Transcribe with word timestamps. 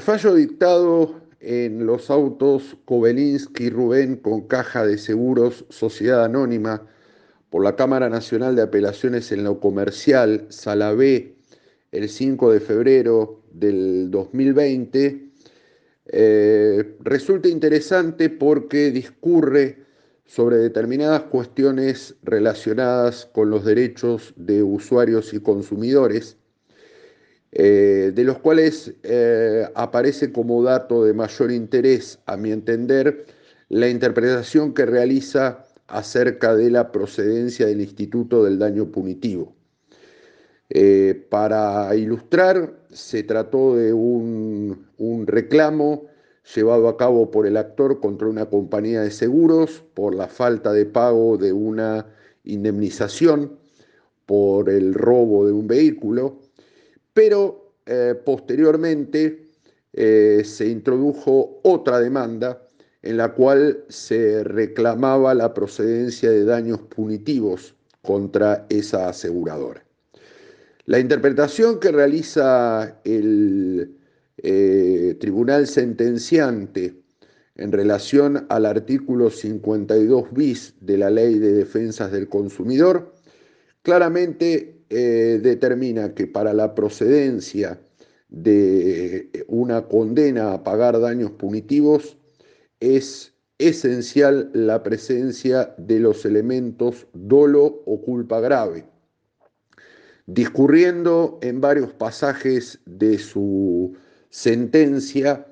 fallo 0.00 0.34
dictado 0.34 1.20
en 1.40 1.84
los 1.86 2.10
autos 2.10 2.76
Kobelinsky 2.86 3.68
Rubén 3.68 4.16
con 4.16 4.42
caja 4.42 4.86
de 4.86 4.96
seguros 4.96 5.66
Sociedad 5.68 6.24
Anónima 6.24 6.86
por 7.50 7.62
la 7.62 7.76
Cámara 7.76 8.08
Nacional 8.08 8.56
de 8.56 8.62
Apelaciones 8.62 9.30
en 9.30 9.44
lo 9.44 9.60
Comercial, 9.60 10.46
Sala 10.48 10.92
B, 10.92 11.36
el 11.92 12.08
5 12.08 12.52
de 12.52 12.60
febrero 12.60 13.42
del 13.52 14.10
2020, 14.10 15.30
eh, 16.06 16.96
resulta 17.00 17.48
interesante 17.48 18.30
porque 18.30 18.90
discurre 18.90 19.84
sobre 20.24 20.56
determinadas 20.56 21.24
cuestiones 21.24 22.16
relacionadas 22.22 23.26
con 23.26 23.50
los 23.50 23.64
derechos 23.64 24.32
de 24.36 24.62
usuarios 24.62 25.34
y 25.34 25.40
consumidores, 25.40 26.38
eh, 27.56 28.10
de 28.12 28.24
los 28.24 28.38
cuales 28.40 28.94
eh, 29.04 29.64
aparece 29.76 30.32
como 30.32 30.60
dato 30.64 31.04
de 31.04 31.14
mayor 31.14 31.52
interés, 31.52 32.18
a 32.26 32.36
mi 32.36 32.50
entender, 32.50 33.26
la 33.68 33.88
interpretación 33.88 34.74
que 34.74 34.84
realiza 34.84 35.64
acerca 35.86 36.56
de 36.56 36.70
la 36.70 36.90
procedencia 36.90 37.66
del 37.66 37.80
Instituto 37.80 38.42
del 38.42 38.58
Daño 38.58 38.90
Punitivo. 38.90 39.54
Eh, 40.68 41.26
para 41.30 41.94
ilustrar, 41.94 42.74
se 42.90 43.22
trató 43.22 43.76
de 43.76 43.92
un, 43.92 44.88
un 44.98 45.26
reclamo 45.28 46.06
llevado 46.56 46.88
a 46.88 46.96
cabo 46.96 47.30
por 47.30 47.46
el 47.46 47.56
actor 47.56 48.00
contra 48.00 48.26
una 48.26 48.46
compañía 48.46 49.02
de 49.02 49.12
seguros 49.12 49.84
por 49.94 50.16
la 50.16 50.26
falta 50.26 50.72
de 50.72 50.86
pago 50.86 51.38
de 51.38 51.52
una 51.52 52.06
indemnización 52.42 53.58
por 54.26 54.70
el 54.70 54.92
robo 54.92 55.46
de 55.46 55.52
un 55.52 55.68
vehículo 55.68 56.40
pero 57.14 57.72
eh, 57.86 58.14
posteriormente 58.22 59.46
eh, 59.92 60.42
se 60.44 60.66
introdujo 60.66 61.60
otra 61.62 62.00
demanda 62.00 62.60
en 63.02 63.16
la 63.16 63.32
cual 63.32 63.84
se 63.88 64.42
reclamaba 64.42 65.34
la 65.34 65.54
procedencia 65.54 66.30
de 66.30 66.44
daños 66.44 66.80
punitivos 66.80 67.74
contra 68.02 68.66
esa 68.68 69.08
aseguradora. 69.08 69.84
La 70.86 70.98
interpretación 70.98 71.80
que 71.80 71.92
realiza 71.92 73.00
el 73.04 73.96
eh, 74.38 75.16
tribunal 75.20 75.66
sentenciante 75.66 76.94
en 77.56 77.72
relación 77.72 78.46
al 78.48 78.66
artículo 78.66 79.30
52 79.30 80.32
bis 80.32 80.74
de 80.80 80.98
la 80.98 81.10
Ley 81.10 81.38
de 81.38 81.52
Defensas 81.52 82.10
del 82.10 82.28
Consumidor 82.28 83.14
claramente 83.82 84.73
eh, 84.96 85.40
determina 85.42 86.14
que 86.14 86.28
para 86.28 86.52
la 86.52 86.72
procedencia 86.74 87.80
de 88.28 89.44
una 89.48 89.88
condena 89.88 90.52
a 90.52 90.62
pagar 90.62 91.00
daños 91.00 91.32
punitivos 91.32 92.16
es 92.78 93.34
esencial 93.58 94.50
la 94.52 94.84
presencia 94.84 95.74
de 95.78 95.98
los 95.98 96.24
elementos 96.24 97.08
dolo 97.12 97.82
o 97.86 98.02
culpa 98.02 98.38
grave. 98.38 98.86
Discurriendo 100.26 101.40
en 101.42 101.60
varios 101.60 101.92
pasajes 101.92 102.78
de 102.86 103.18
su 103.18 103.96
sentencia 104.30 105.46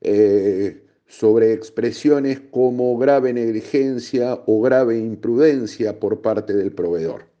eh, 0.00 0.84
sobre 1.06 1.52
expresiones 1.52 2.40
como 2.50 2.98
grave 2.98 3.32
negligencia 3.32 4.42
o 4.46 4.60
grave 4.60 4.98
imprudencia 4.98 6.00
por 6.00 6.20
parte 6.20 6.52
del 6.54 6.72
proveedor. 6.72 7.31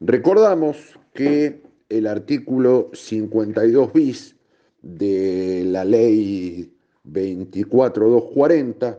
Recordamos 0.00 0.98
que 1.12 1.62
el 1.90 2.06
artículo 2.06 2.90
52 2.94 3.92
bis 3.92 4.34
de 4.80 5.62
la 5.66 5.84
ley 5.84 6.72
24240 7.04 8.98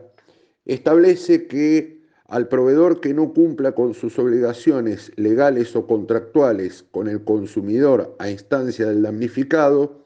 establece 0.64 1.48
que 1.48 2.00
al 2.28 2.46
proveedor 2.46 3.00
que 3.00 3.14
no 3.14 3.32
cumpla 3.34 3.72
con 3.72 3.94
sus 3.94 4.16
obligaciones 4.20 5.10
legales 5.16 5.74
o 5.74 5.88
contractuales 5.88 6.84
con 6.92 7.08
el 7.08 7.24
consumidor 7.24 8.14
a 8.20 8.30
instancia 8.30 8.86
del 8.86 9.02
damnificado, 9.02 10.04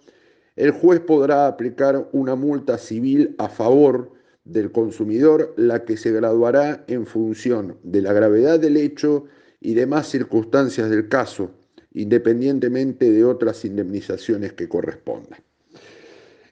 el 0.57 0.71
juez 0.71 1.01
podrá 1.01 1.47
aplicar 1.47 2.09
una 2.13 2.37
multa 2.37 2.79
civil 2.79 3.35
a 3.37 3.51
favor 3.51 4.13
del 4.47 4.73
consumidor, 4.73 5.53
la 5.59 5.85
que 5.85 5.99
se 5.99 6.11
graduará 6.11 6.85
en 6.89 7.05
función 7.05 7.77
de 7.83 8.01
la 8.01 8.15
gravedad 8.15 8.59
del 8.59 8.79
hecho 8.79 9.27
y 9.67 9.75
demás 9.75 10.09
circunstancias 10.09 10.89
del 10.89 11.09
caso, 11.09 11.51
independientemente 11.93 13.11
de 13.11 13.25
otras 13.25 13.65
indemnizaciones 13.65 14.53
que 14.53 14.69
correspondan. 14.69 15.41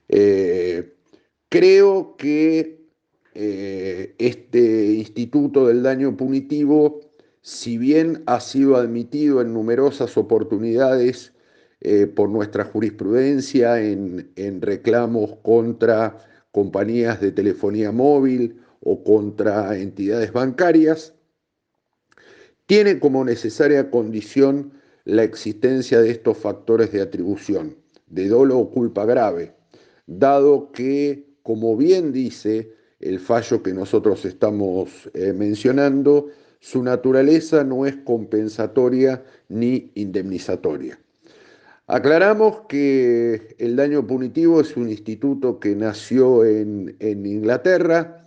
Eh, 0.09 0.95
creo 1.47 2.17
que 2.17 2.89
eh, 3.33 4.15
este 4.17 4.87
instituto 4.87 5.65
del 5.67 5.81
daño 5.81 6.17
punitivo, 6.17 6.99
si 7.41 7.77
bien 7.77 8.21
ha 8.25 8.41
sido 8.41 8.75
admitido 8.75 9.39
en 9.39 9.53
numerosas 9.53 10.17
oportunidades 10.17 11.31
eh, 11.79 12.07
por 12.07 12.27
nuestra 12.29 12.65
jurisprudencia 12.65 13.81
en, 13.81 14.29
en 14.35 14.61
reclamos 14.61 15.37
contra 15.41 16.17
compañías 16.51 17.21
de 17.21 17.31
telefonía 17.31 17.93
móvil 17.93 18.59
o 18.81 19.05
contra 19.05 19.77
entidades 19.77 20.33
bancarias, 20.33 21.13
tiene 22.65 22.99
como 22.99 23.23
necesaria 23.23 23.89
condición 23.91 24.73
la 25.05 25.23
existencia 25.23 26.01
de 26.01 26.11
estos 26.11 26.37
factores 26.37 26.91
de 26.91 27.01
atribución, 27.01 27.75
de 28.07 28.27
dolo 28.27 28.57
o 28.57 28.71
culpa 28.71 29.05
grave, 29.05 29.53
dado 30.07 30.71
que, 30.71 31.27
como 31.43 31.77
bien 31.77 32.11
dice 32.11 32.73
el 32.99 33.19
fallo 33.19 33.61
que 33.61 33.73
nosotros 33.73 34.25
estamos 34.25 35.09
eh, 35.13 35.33
mencionando, 35.33 36.27
su 36.59 36.81
naturaleza 36.81 37.63
no 37.63 37.85
es 37.85 37.95
compensatoria 37.97 39.23
ni 39.49 39.91
indemnizatoria. 39.93 40.99
Aclaramos 41.87 42.61
que 42.67 43.55
el 43.59 43.75
daño 43.75 44.07
punitivo 44.07 44.59
es 44.59 44.75
un 44.75 44.89
instituto 44.89 45.59
que 45.59 45.75
nació 45.75 46.43
en, 46.43 46.95
en 46.99 47.27
Inglaterra, 47.27 48.24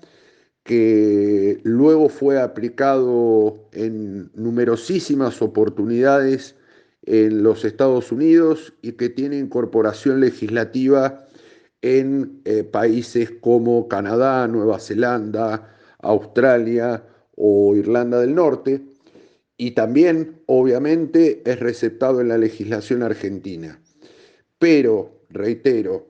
que 0.69 1.61
luego 1.63 2.11
fue 2.11 2.39
aplicado 2.39 3.71
en 3.73 4.31
numerosísimas 4.35 5.41
oportunidades 5.41 6.57
en 7.07 7.43
los 7.43 7.65
Estados 7.65 8.13
Unidos 8.13 8.75
y 8.83 8.93
que 8.93 9.09
tiene 9.09 9.39
incorporación 9.39 10.21
legislativa 10.21 11.25
en 11.81 12.43
eh, 12.45 12.65
países 12.65 13.31
como 13.41 13.89
Canadá, 13.89 14.47
Nueva 14.47 14.79
Zelanda, 14.79 15.75
Australia 16.01 17.03
o 17.35 17.75
Irlanda 17.75 18.21
del 18.21 18.35
Norte, 18.35 18.83
y 19.57 19.71
también, 19.71 20.43
obviamente, 20.45 21.41
es 21.47 21.61
receptado 21.61 22.21
en 22.21 22.29
la 22.29 22.37
legislación 22.37 23.03
argentina. 23.03 23.81
Pero, 24.59 25.23
reitero, 25.31 26.09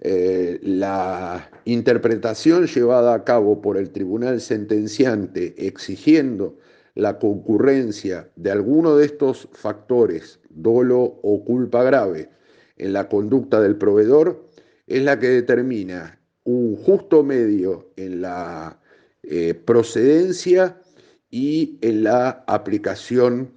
eh, 0.00 0.60
la 0.62 1.50
interpretación 1.64 2.66
llevada 2.66 3.14
a 3.14 3.24
cabo 3.24 3.60
por 3.60 3.76
el 3.76 3.90
tribunal 3.90 4.40
sentenciante 4.40 5.54
exigiendo 5.66 6.56
la 6.94 7.18
concurrencia 7.18 8.30
de 8.36 8.52
alguno 8.52 8.96
de 8.96 9.06
estos 9.06 9.48
factores, 9.52 10.40
dolo 10.50 11.00
o 11.00 11.44
culpa 11.44 11.82
grave, 11.82 12.30
en 12.76 12.92
la 12.92 13.08
conducta 13.08 13.60
del 13.60 13.76
proveedor, 13.76 14.48
es 14.86 15.02
la 15.02 15.18
que 15.18 15.28
determina 15.28 16.20
un 16.44 16.76
justo 16.76 17.24
medio 17.24 17.90
en 17.96 18.20
la 18.20 18.80
eh, 19.24 19.54
procedencia 19.54 20.80
y 21.28 21.76
en 21.82 22.04
la 22.04 22.44
aplicación 22.46 23.50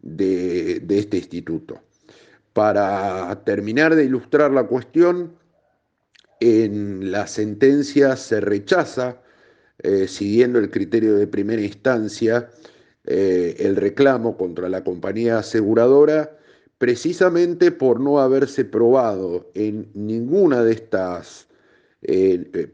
de 0.00 0.80
este 0.88 1.18
instituto. 1.18 1.80
Para 2.52 3.42
terminar 3.44 3.94
de 3.96 4.04
ilustrar 4.04 4.52
la 4.52 4.64
cuestión, 4.64 5.36
en 6.40 7.10
la 7.10 7.26
sentencia 7.26 8.16
se 8.16 8.40
rechaza, 8.40 9.20
eh, 9.78 10.08
siguiendo 10.08 10.58
el 10.58 10.70
criterio 10.70 11.14
de 11.16 11.26
primera 11.26 11.62
instancia, 11.62 12.50
eh, 13.04 13.56
el 13.58 13.76
reclamo 13.76 14.36
contra 14.36 14.68
la 14.68 14.84
compañía 14.84 15.38
aseguradora, 15.38 16.36
precisamente 16.78 17.72
por 17.72 18.00
no 18.00 18.20
haberse 18.20 18.64
probado 18.64 19.50
en 19.54 19.90
ninguna 19.94 20.62
de 20.62 20.72
estas, 20.72 21.48
eh, 22.02 22.70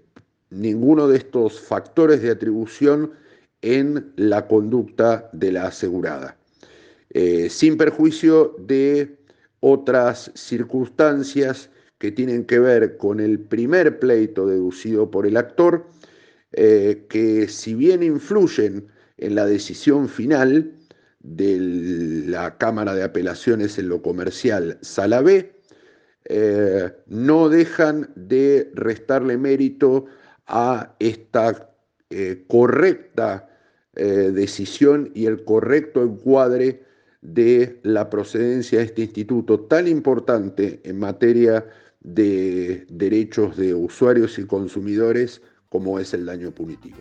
ninguno 0.50 1.08
de 1.08 1.18
estos 1.18 1.60
factores 1.60 2.22
de 2.22 2.30
atribución 2.30 3.12
en 3.62 4.12
la 4.16 4.46
conducta 4.46 5.30
de 5.32 5.52
la 5.52 5.68
asegurada, 5.68 6.36
sin 7.48 7.78
perjuicio 7.78 8.54
de 8.58 9.16
otras 9.60 10.30
circunstancias 10.34 11.70
que 11.98 12.12
tienen 12.12 12.44
que 12.44 12.58
ver 12.58 12.96
con 12.96 13.20
el 13.20 13.40
primer 13.40 13.98
pleito 13.98 14.46
deducido 14.46 15.10
por 15.10 15.26
el 15.26 15.36
actor, 15.36 15.86
eh, 16.52 17.06
que 17.08 17.48
si 17.48 17.74
bien 17.74 18.02
influyen 18.02 18.88
en 19.16 19.34
la 19.34 19.46
decisión 19.46 20.08
final 20.08 20.72
de 21.20 21.56
la 22.28 22.58
Cámara 22.58 22.94
de 22.94 23.02
Apelaciones 23.02 23.78
en 23.78 23.88
lo 23.88 24.02
comercial 24.02 24.78
Sala 24.82 25.22
B, 25.22 25.52
eh, 26.26 26.92
no 27.06 27.48
dejan 27.48 28.10
de 28.16 28.70
restarle 28.74 29.36
mérito 29.36 30.06
a 30.46 30.94
esta 30.98 31.70
eh, 32.10 32.44
correcta 32.48 33.48
decisión 33.96 35.12
y 35.14 35.26
el 35.26 35.44
correcto 35.44 36.02
encuadre 36.02 36.82
de 37.24 37.80
la 37.82 38.10
procedencia 38.10 38.78
de 38.78 38.84
este 38.84 39.02
instituto 39.02 39.60
tan 39.60 39.88
importante 39.88 40.80
en 40.84 40.98
materia 40.98 41.66
de 42.00 42.86
derechos 42.90 43.56
de 43.56 43.74
usuarios 43.74 44.38
y 44.38 44.46
consumidores 44.46 45.40
como 45.70 45.98
es 45.98 46.12
el 46.14 46.26
daño 46.26 46.52
punitivo. 46.52 46.98